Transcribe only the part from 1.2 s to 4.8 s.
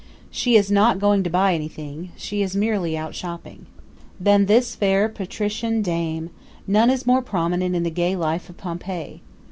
to buy anything she is merely out shopping. Than this